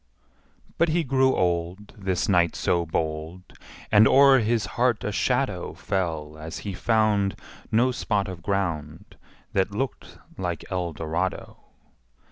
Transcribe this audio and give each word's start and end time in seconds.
But 0.79 0.89
he 0.89 1.03
grew 1.03 1.35
old, 1.35 1.93
This 1.95 2.27
knight 2.27 2.55
so 2.55 2.87
bold, 2.87 3.43
And 3.91 4.07
o'er 4.07 4.39
his 4.39 4.65
heart 4.73 5.03
a 5.03 5.11
shadow 5.11 5.75
Fell 5.75 6.39
as 6.39 6.57
he 6.65 6.73
found 6.73 7.35
No 7.71 7.91
spot 7.91 8.27
of 8.27 8.41
ground 8.41 9.15
That 9.53 9.69
looked 9.75 10.17
like 10.39 10.65
Eldorado. 10.71 11.57